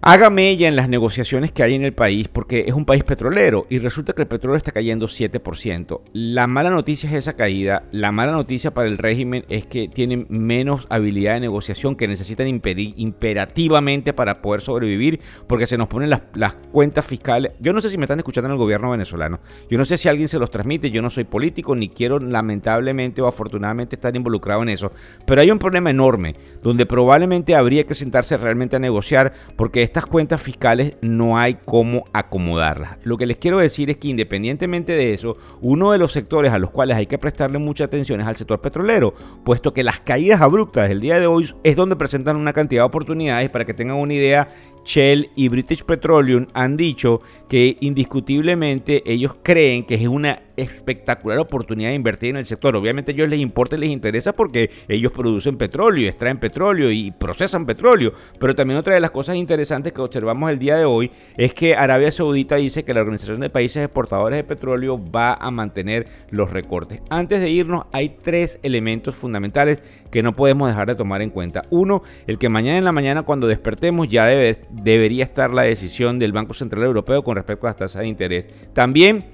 haga 0.00 0.30
mella 0.30 0.68
en 0.68 0.76
las 0.76 0.88
negociaciones 0.88 1.52
que 1.52 1.62
hay 1.62 1.74
en 1.74 1.84
el 1.84 1.92
país 1.92 2.28
porque 2.28 2.64
es 2.66 2.74
un 2.74 2.84
país 2.84 3.04
petrolero 3.04 3.66
y 3.68 3.78
resulta 3.78 4.12
que 4.12 4.22
el 4.22 4.28
petróleo 4.28 4.56
está 4.56 4.72
cayendo 4.72 5.06
7%. 5.06 6.00
La 6.12 6.46
mala 6.46 6.70
noticia 6.70 7.08
es 7.10 7.16
esa 7.16 7.34
caída. 7.34 7.84
La 7.92 8.12
mala 8.12 8.32
noticia 8.32 8.72
para 8.72 8.88
el 8.88 8.98
régimen 8.98 9.44
es 9.48 9.66
que 9.66 9.88
tienen 9.88 10.26
menos 10.28 10.86
habilidad 10.90 11.34
de 11.34 11.40
negociación 11.40 11.96
que 11.96 12.08
necesitan 12.08 12.48
imperativamente 12.48 14.12
para 14.12 14.40
poder 14.40 14.60
sobrevivir 14.60 15.20
porque 15.46 15.66
se 15.66 15.76
nos 15.76 15.88
ponen 15.88 16.10
las, 16.10 16.22
las, 16.34 16.56
cuentas 16.72 17.04
fiscales. 17.04 17.52
Yo 17.60 17.72
no 17.72 17.80
sé 17.80 17.90
si 17.90 17.96
me 17.96 18.04
están 18.04 18.18
escuchando 18.18 18.48
en 18.48 18.52
el 18.52 18.58
gobierno 18.58 18.90
venezolano. 18.90 19.40
Yo 19.70 19.78
no 19.78 19.84
sé 19.84 19.96
si 19.98 20.08
alguien 20.08 20.28
se 20.28 20.38
los 20.38 20.50
transmite. 20.50 20.90
Yo 20.90 21.02
no 21.02 21.10
soy 21.10 21.24
político 21.24 21.74
ni 21.74 21.88
quiero 21.88 22.18
lamentablemente 22.18 23.22
o 23.22 23.26
afortunadamente 23.26 23.96
estar 23.96 24.14
involucrado 24.14 24.62
en 24.62 24.68
eso. 24.68 24.92
Pero 25.26 25.40
hay 25.40 25.50
un 25.50 25.58
problema 25.58 25.90
enorme 25.90 26.36
donde 26.62 26.86
probablemente 26.86 27.54
habría 27.54 27.84
que 27.84 27.94
sentarse 27.94 28.36
realmente 28.36 28.76
a 28.76 28.78
negociar 28.78 29.32
porque 29.56 29.87
estas 29.88 30.04
cuentas 30.04 30.42
fiscales 30.42 30.96
no 31.00 31.38
hay 31.38 31.56
cómo 31.64 32.04
acomodarlas. 32.12 32.98
Lo 33.04 33.16
que 33.16 33.26
les 33.26 33.38
quiero 33.38 33.56
decir 33.56 33.88
es 33.88 33.96
que 33.96 34.08
independientemente 34.08 34.92
de 34.92 35.14
eso, 35.14 35.38
uno 35.62 35.92
de 35.92 35.98
los 35.98 36.12
sectores 36.12 36.52
a 36.52 36.58
los 36.58 36.70
cuales 36.70 36.98
hay 36.98 37.06
que 37.06 37.16
prestarle 37.16 37.58
mucha 37.58 37.84
atención 37.84 38.20
es 38.20 38.26
al 38.26 38.36
sector 38.36 38.60
petrolero, 38.60 39.14
puesto 39.44 39.72
que 39.72 39.82
las 39.82 40.00
caídas 40.00 40.42
abruptas 40.42 40.90
del 40.90 41.00
día 41.00 41.18
de 41.18 41.26
hoy 41.26 41.48
es 41.64 41.74
donde 41.74 41.96
presentan 41.96 42.36
una 42.36 42.52
cantidad 42.52 42.82
de 42.82 42.86
oportunidades 42.86 43.48
para 43.48 43.64
que 43.64 43.72
tengan 43.72 43.96
una 43.96 44.12
idea 44.12 44.48
Shell 44.84 45.30
y 45.36 45.48
British 45.48 45.84
Petroleum 45.84 46.46
han 46.54 46.76
dicho 46.76 47.20
que 47.48 47.76
indiscutiblemente 47.80 49.02
ellos 49.06 49.36
creen 49.42 49.84
que 49.84 49.94
es 49.94 50.06
una 50.06 50.42
espectacular 50.56 51.38
oportunidad 51.38 51.90
de 51.90 51.94
invertir 51.94 52.30
en 52.30 52.36
el 52.36 52.44
sector. 52.44 52.74
Obviamente 52.74 53.12
a 53.12 53.14
ellos 53.14 53.28
les 53.28 53.40
importa 53.40 53.76
y 53.76 53.80
les 53.80 53.90
interesa 53.90 54.32
porque 54.32 54.70
ellos 54.88 55.12
producen 55.12 55.56
petróleo 55.56 56.08
extraen 56.08 56.38
petróleo 56.38 56.90
y 56.90 57.10
procesan 57.12 57.66
petróleo. 57.66 58.12
Pero 58.38 58.54
también 58.54 58.78
otra 58.78 58.94
de 58.94 59.00
las 59.00 59.10
cosas 59.10 59.36
interesantes 59.36 59.92
que 59.92 60.00
observamos 60.00 60.50
el 60.50 60.58
día 60.58 60.76
de 60.76 60.84
hoy 60.84 61.10
es 61.36 61.54
que 61.54 61.74
Arabia 61.74 62.10
Saudita 62.10 62.56
dice 62.56 62.84
que 62.84 62.94
la 62.94 63.00
Organización 63.00 63.40
de 63.40 63.50
Países 63.50 63.84
Exportadores 63.84 64.36
de 64.36 64.44
Petróleo 64.44 65.00
va 65.10 65.34
a 65.34 65.50
mantener 65.50 66.08
los 66.30 66.50
recortes. 66.50 67.00
Antes 67.10 67.40
de 67.40 67.50
irnos 67.50 67.84
hay 67.92 68.16
tres 68.22 68.58
elementos 68.62 69.14
fundamentales 69.14 69.82
que 70.10 70.22
no 70.22 70.34
podemos 70.34 70.68
dejar 70.68 70.88
de 70.88 70.94
tomar 70.94 71.22
en 71.22 71.30
cuenta. 71.30 71.64
Uno, 71.70 72.02
el 72.26 72.38
que 72.38 72.48
mañana 72.48 72.78
en 72.78 72.84
la 72.84 72.92
mañana 72.92 73.22
cuando 73.22 73.46
despertemos 73.46 74.08
ya 74.08 74.26
debe, 74.26 74.58
debería 74.70 75.24
estar 75.24 75.50
la 75.50 75.62
decisión 75.62 76.18
del 76.18 76.32
Banco 76.32 76.54
Central 76.54 76.84
Europeo 76.84 77.22
con 77.22 77.36
respecto 77.36 77.66
a 77.66 77.70
las 77.70 77.76
tasas 77.76 78.02
de 78.02 78.08
interés. 78.08 78.48
También 78.72 79.26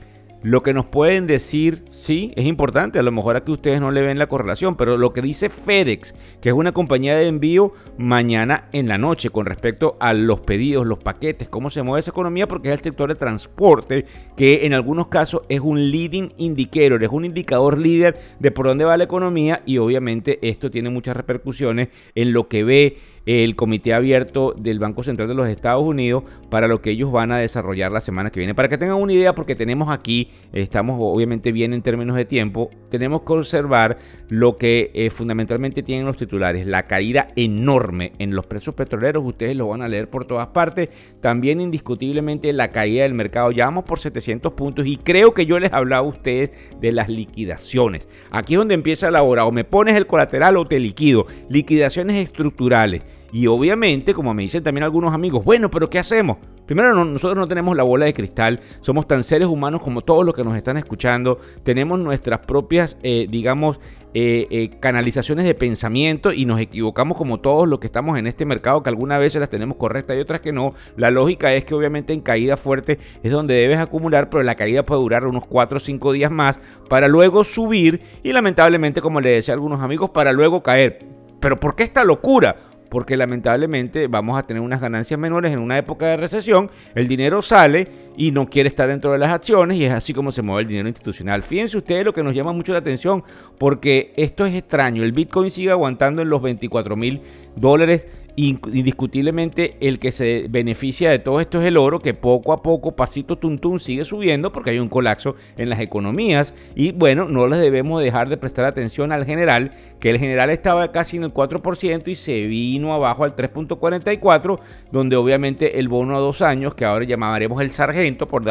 lo 0.45 0.62
que 0.62 0.75
nos 0.75 0.85
pueden 0.85 1.26
decir, 1.26 1.87
sí, 1.91 2.35
es 2.37 2.45
importante. 2.45 2.99
A 2.99 3.03
lo 3.03 3.11
mejor 3.11 3.35
aquí 3.35 3.50
ustedes 3.50 3.81
no 3.81 3.91
le 3.91 4.03
ven 4.03 4.19
la 4.19 4.26
correlación, 4.26 4.76
pero 4.76 4.99
lo 4.99 5.14
que 5.14 5.23
dice 5.23 5.49
FedEx, 5.49 6.14
que 6.43 6.50
es 6.50 6.55
una 6.55 6.73
compañía 6.73 7.17
de 7.17 7.29
envío 7.29 7.73
mañana 7.97 8.69
en 8.73 8.87
la 8.87 8.99
noche 8.99 9.31
con 9.31 9.47
respecto 9.47 9.97
a 10.00 10.12
los 10.12 10.41
pedidos, 10.41 10.87
los 10.87 10.99
paquetes, 10.99 11.49
cómo 11.49 11.71
se 11.71 11.83
mueve 11.83 12.00
esa 12.00 12.11
economía, 12.11 12.47
porque 12.47 12.69
es 12.69 12.75
el 12.75 12.83
sector 12.83 13.09
de 13.09 13.14
transporte, 13.14 14.05
que 14.37 14.67
en 14.67 14.75
algunos 14.75 15.07
casos 15.07 15.41
es 15.49 15.61
un 15.61 15.91
leading 15.91 16.35
indicator, 16.37 17.03
es 17.03 17.11
un 17.11 17.25
indicador 17.25 17.79
líder 17.79 18.19
de 18.38 18.50
por 18.50 18.67
dónde 18.67 18.85
va 18.85 18.99
la 18.99 19.05
economía 19.05 19.62
y 19.64 19.79
obviamente 19.79 20.47
esto 20.47 20.71
tiene 20.71 20.91
muchas 20.91 21.17
repercusiones 21.17 21.88
en 22.14 22.35
lo 22.35 22.49
que 22.49 22.64
ve 22.64 22.99
el 23.26 23.57
comité 23.57 23.95
abierto 23.95 24.54
del 24.57 24.78
Banco 24.78 25.02
Central 25.02 25.28
de 25.28 25.35
los 25.35 25.49
Estados 25.49 25.83
Unidos 25.83 26.25
para 26.50 26.69
lo 26.69 26.81
que 26.81 26.90
ellos 26.90 27.11
van 27.11 27.33
a 27.33 27.38
desarrollar 27.38 27.90
la 27.90 28.00
semana 28.00 28.31
que 28.31 28.40
viene. 28.40 28.54
Para 28.54 28.69
que 28.69 28.78
tengan 28.78 28.97
una 28.97 29.12
idea, 29.12 29.35
porque 29.35 29.54
tenemos 29.54 29.90
aquí, 29.90 30.31
estamos 30.52 30.99
obviamente 31.00 31.52
bien 31.52 31.73
en 31.73 31.83
términos 31.83 32.16
de 32.16 32.25
tiempo, 32.25 32.71
tenemos 32.99 33.23
que 33.23 33.33
observar 33.33 33.99
lo 34.29 34.57
que 34.57 34.91
eh, 34.95 35.11
fundamentalmente 35.11 35.83
tienen 35.83 36.07
los 36.07 36.17
titulares, 36.17 36.67
la 36.67 36.87
caída 36.87 37.29
enorme 37.37 38.13
en 38.19 38.35
los 38.35 38.47
precios 38.47 38.75
petroleros, 38.75 39.25
ustedes 39.25 39.57
lo 39.57 39.69
van 39.69 39.83
a 39.83 39.89
leer 39.89 40.09
por 40.09 40.27
todas 40.27 40.49
partes, 40.49 40.89
también 41.21 41.61
indiscutiblemente 41.61 42.53
la 42.53 42.71
caída 42.71 43.03
del 43.03 43.15
mercado, 43.15 43.51
ya 43.51 43.67
vamos 43.67 43.85
por 43.85 43.99
700 43.99 44.53
puntos 44.55 44.87
y 44.87 44.97
creo 44.97 45.35
que 45.35 45.47
yo 45.47 45.59
les 45.59 45.73
hablaba 45.73 46.07
a 46.07 46.11
ustedes 46.11 46.53
de 46.81 46.93
las 46.93 47.09
liquidaciones. 47.09 48.09
Aquí 48.31 48.55
es 48.55 48.59
donde 48.59 48.75
empieza 48.75 49.11
la 49.11 49.23
hora, 49.23 49.45
o 49.45 49.53
me 49.53 49.65
pones 49.65 49.97
el 49.97 50.07
colateral 50.07 50.57
o 50.57 50.65
te 50.65 50.79
liquido, 50.79 51.27
liquidaciones 51.49 52.17
estructurales. 52.17 53.03
Y 53.35 53.49
obviamente, 53.49 54.14
como 54.14 54.33
me 54.33 54.43
dicen 54.43 54.62
también 54.62 54.85
algunos 54.85 55.12
amigos, 55.12 55.45
bueno, 55.45 55.69
pero 55.69 55.91
¿qué 55.91 55.99
hacemos? 55.99 56.37
Primero, 56.67 57.05
nosotros 57.05 57.37
no 57.37 57.49
tenemos 57.49 57.76
la 57.76 57.83
bola 57.83 58.05
de 58.07 58.14
cristal, 58.14 58.61
somos 58.81 59.09
tan 59.09 59.25
seres 59.25 59.49
humanos 59.49 59.83
como 59.83 60.03
todos 60.03 60.25
los 60.25 60.37
que 60.37 60.45
nos 60.45 60.57
están 60.57 60.76
escuchando, 60.76 61.41
tenemos 61.64 61.99
nuestras 61.99 62.47
propias, 62.47 62.97
eh, 63.03 63.26
digamos, 63.29 63.81
eh, 64.14 64.47
eh, 64.50 64.79
canalizaciones 64.79 65.47
de 65.47 65.55
pensamiento 65.57 66.33
y 66.33 66.45
nos 66.45 66.61
equivocamos 66.61 67.19
como 67.19 67.41
todos 67.41 67.67
los 67.67 67.81
que 67.81 67.88
estamos 67.88 68.17
en 68.21 68.29
este 68.29 68.45
mercado, 68.45 68.85
que 68.85 68.91
algunas 68.91 69.19
veces 69.19 69.41
las 69.41 69.50
tenemos 69.50 69.79
correctas 69.79 70.17
y 70.17 70.21
otras 70.21 70.41
que 70.41 70.53
no. 70.53 70.75
La 70.97 71.11
lógica 71.11 71.53
es 71.53 71.64
que 71.64 71.75
obviamente 71.75 72.12
en 72.12 72.21
caída 72.21 72.57
fuerte 72.57 73.00
es 73.25 73.33
donde 73.33 73.55
debes 73.55 73.79
acumular, 73.79 74.31
pero 74.31 74.45
la 74.45 74.55
caída 74.55 74.87
puede 74.87 75.00
durar 75.00 75.26
unos 75.26 75.45
4 75.45 75.79
o 75.79 75.81
5 75.81 76.12
días 76.12 76.31
más 76.31 76.61
para 76.88 77.09
luego 77.09 77.43
subir 77.43 78.00
y 78.23 78.33
lamentablemente, 78.33 79.00
como 79.00 79.21
le 79.21 79.31
decía 79.31 79.55
a 79.55 79.57
algunos 79.57 79.83
amigos, 79.83 80.11
para 80.11 80.33
luego 80.33 80.62
caer. 80.62 81.05
Pero 81.41 81.59
¿por 81.59 81.75
qué 81.75 81.83
esta 81.83 82.05
locura? 82.05 82.57
Porque 82.95 83.17
lamentablemente 83.17 84.07
vamos 84.07 84.39
a 84.39 84.47
tener 84.47 84.63
unas 84.63 84.81
ganancias 84.81 85.19
menores 85.19 85.53
en 85.53 85.59
una 85.59 85.77
época 85.77 86.07
de 86.07 86.17
recesión, 86.17 86.71
el 86.95 87.09
dinero 87.09 87.43
sale 87.43 87.89
y 88.17 88.31
no 88.31 88.49
quiere 88.49 88.69
estar 88.69 88.87
dentro 88.87 89.11
de 89.11 89.19
las 89.19 89.33
acciones 89.33 89.79
y 89.79 89.85
es 89.85 89.93
así 89.93 90.15
como 90.15 90.31
se 90.31 90.43
mueve 90.43 90.63
el 90.63 90.69
dinero 90.69 90.87
institucional. 90.87 91.43
Fíjense 91.43 91.77
ustedes 91.77 92.05
lo 92.05 92.15
que 92.15 92.23
nos 92.23 92.37
llama 92.37 92.53
mucho 92.53 92.71
la 92.71 92.79
atención, 92.79 93.25
porque 93.59 94.13
esto 94.17 94.47
es 94.47 94.55
extraño, 94.55 95.03
el 95.03 95.11
Bitcoin 95.11 95.51
sigue 95.51 95.73
aguantando 95.73 96.23
en 96.23 96.29
los 96.29 96.41
24 96.41 96.95
mil 96.95 97.21
dólares 97.57 98.07
indiscutiblemente 98.37 99.76
el 99.81 99.99
que 99.99 100.11
se 100.11 100.47
beneficia 100.50 101.11
de 101.11 101.19
todo 101.19 101.41
esto 101.41 101.61
es 101.61 101.67
el 101.67 101.76
oro, 101.76 102.00
que 102.00 102.14
poco 102.14 102.53
a 102.53 102.62
poco, 102.62 102.97
pasito 102.97 103.37
tuntún, 103.38 103.79
sigue 103.79 104.05
subiendo 104.05 104.53
porque 104.53 104.71
hay 104.71 104.79
un 104.79 104.88
colapso 104.88 105.37
en 105.57 105.71
las 105.71 105.81
economías. 105.81 106.55
Y 106.75 106.93
bueno, 106.93 107.26
no 107.26 107.47
les 107.47 107.61
debemos 107.61 108.03
dejar 108.03 108.29
de 108.29 108.37
prestar 108.37 108.64
atención 108.64 109.12
al 109.12 109.25
general, 109.25 109.73
que 110.00 110.11
el 110.11 110.19
general 110.19 110.50
estaba 110.50 110.91
casi 110.91 111.17
en 111.17 111.25
el 111.25 111.33
4% 111.33 112.09
y 112.09 112.14
se 112.14 112.43
vino 112.47 112.93
abajo 112.93 113.25
al 113.25 113.37
3.44, 113.37 114.59
donde 114.91 115.17
obviamente 115.17 115.79
el 115.79 115.88
bono 115.88 116.17
a 116.17 116.21
dos 116.21 116.43
años, 116.43 116.75
que 116.75 116.85
ahora 116.85 117.05
llamaremos 117.05 117.62
el 117.62 117.71
sargento, 117.71 118.26
por 118.26 118.45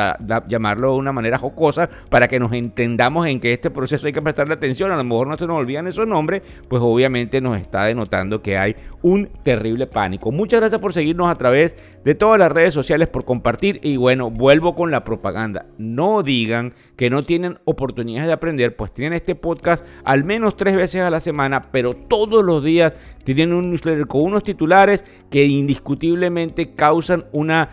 llamarlo 0.48 0.94
de 0.94 0.98
una 0.98 1.12
manera 1.12 1.38
jocosa, 1.38 1.90
para 2.10 2.28
que 2.28 2.40
nos 2.40 2.54
entendamos 2.54 3.28
en 3.28 3.40
que 3.40 3.54
este 3.54 3.70
proceso 3.70 4.08
hay 4.08 4.14
que 4.14 4.22
prestarle 4.22 4.54
atención, 4.54 4.92
a 4.92 4.96
lo 4.96 5.04
mejor 5.04 5.28
no 5.28 5.38
se 5.38 5.46
nos 5.46 5.58
olvidan 5.58 5.88
esos 5.88 6.08
nombres, 6.08 6.42
pues 6.68 6.82
obviamente 6.82 7.42
nos 7.42 7.58
está 7.60 7.84
denotando 7.86 8.42
que 8.42 8.58
hay 8.58 8.76
un 9.02 9.30
terrible 9.44 9.73
pánico. 9.90 10.32
Muchas 10.32 10.60
gracias 10.60 10.80
por 10.80 10.94
seguirnos 10.94 11.30
a 11.30 11.36
través 11.36 11.76
de 12.04 12.16
todas 12.16 12.40
las 12.40 12.52
redes 12.52 12.74
sociales, 12.74 13.08
por 13.08 13.26
compartir 13.26 13.80
y 13.84 13.98
bueno, 13.98 14.30
vuelvo 14.30 14.76
con 14.76 14.92
la 14.92 15.04
propaganda. 15.04 15.66
No 15.78 16.24
digan 16.24 16.74
que 16.96 17.10
no 17.10 17.24
tienen 17.24 17.60
oportunidades 17.66 18.28
de 18.28 18.34
aprender, 18.34 18.76
pues 18.76 18.94
tienen 18.94 19.14
este 19.14 19.36
podcast 19.36 19.86
al 20.04 20.24
menos 20.24 20.56
tres 20.56 20.76
veces 20.76 21.02
a 21.02 21.10
la 21.10 21.20
semana, 21.20 21.72
pero 21.72 21.96
todos 21.96 22.44
los 22.44 22.64
días 22.64 22.94
tienen 23.24 23.54
un 23.54 23.70
newsletter 23.70 24.08
con 24.08 24.22
unos 24.22 24.44
titulares 24.44 25.06
que 25.30 25.46
indiscutiblemente 25.46 26.74
causan, 26.76 27.26
una 27.32 27.70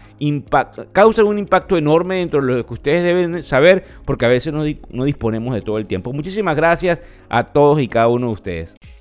causan 0.93 1.27
un 1.27 1.39
impacto 1.39 1.77
enorme 1.77 2.17
dentro 2.17 2.45
de 2.45 2.57
lo 2.57 2.67
que 2.67 2.75
ustedes 2.75 3.03
deben 3.03 3.43
saber, 3.43 3.85
porque 4.05 4.27
a 4.27 4.29
veces 4.29 4.53
no, 4.53 4.65
no 4.91 5.05
disponemos 5.05 5.55
de 5.55 5.63
todo 5.63 5.79
el 5.79 5.87
tiempo. 5.87 6.13
Muchísimas 6.13 6.57
gracias 6.57 7.01
a 7.29 7.45
todos 7.45 7.81
y 7.81 7.89
cada 7.89 8.09
uno 8.09 8.29
de 8.29 8.33
ustedes. 8.33 8.80